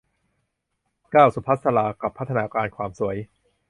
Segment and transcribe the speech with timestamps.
[1.11, 3.17] เก้า สุภัสสรา กับพัฒนาการความสวย